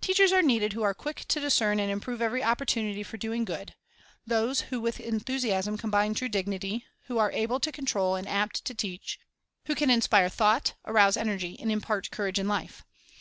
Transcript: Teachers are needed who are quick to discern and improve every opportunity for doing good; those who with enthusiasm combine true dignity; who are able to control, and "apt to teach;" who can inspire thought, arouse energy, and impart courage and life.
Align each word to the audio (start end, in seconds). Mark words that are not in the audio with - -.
Teachers 0.00 0.32
are 0.32 0.42
needed 0.42 0.74
who 0.74 0.84
are 0.84 0.94
quick 0.94 1.24
to 1.26 1.40
discern 1.40 1.80
and 1.80 1.90
improve 1.90 2.22
every 2.22 2.40
opportunity 2.40 3.02
for 3.02 3.16
doing 3.16 3.44
good; 3.44 3.74
those 4.24 4.60
who 4.70 4.80
with 4.80 5.00
enthusiasm 5.00 5.76
combine 5.76 6.14
true 6.14 6.28
dignity; 6.28 6.86
who 7.06 7.18
are 7.18 7.32
able 7.32 7.58
to 7.58 7.72
control, 7.72 8.14
and 8.14 8.28
"apt 8.28 8.64
to 8.66 8.74
teach;" 8.74 9.18
who 9.64 9.74
can 9.74 9.90
inspire 9.90 10.28
thought, 10.28 10.74
arouse 10.84 11.16
energy, 11.16 11.58
and 11.58 11.72
impart 11.72 12.12
courage 12.12 12.38
and 12.38 12.48
life. 12.48 12.84